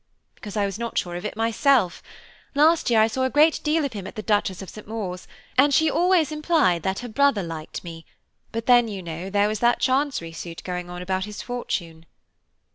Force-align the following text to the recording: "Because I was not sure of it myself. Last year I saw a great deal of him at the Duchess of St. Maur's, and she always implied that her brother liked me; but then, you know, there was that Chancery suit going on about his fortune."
"Because 0.33 0.57
I 0.57 0.65
was 0.65 0.79
not 0.79 0.97
sure 0.97 1.15
of 1.15 1.25
it 1.25 1.35
myself. 1.35 2.01
Last 2.55 2.89
year 2.89 2.99
I 3.01 3.05
saw 3.05 3.21
a 3.23 3.29
great 3.29 3.59
deal 3.63 3.85
of 3.85 3.93
him 3.93 4.07
at 4.07 4.15
the 4.15 4.23
Duchess 4.23 4.63
of 4.63 4.69
St. 4.71 4.87
Maur's, 4.87 5.27
and 5.59 5.71
she 5.75 5.91
always 5.91 6.31
implied 6.31 6.81
that 6.81 6.97
her 7.01 7.07
brother 7.07 7.43
liked 7.43 7.83
me; 7.83 8.07
but 8.51 8.65
then, 8.65 8.87
you 8.87 9.03
know, 9.03 9.29
there 9.29 9.47
was 9.47 9.59
that 9.59 9.79
Chancery 9.79 10.31
suit 10.31 10.63
going 10.63 10.89
on 10.89 11.03
about 11.03 11.25
his 11.25 11.43
fortune." 11.43 12.07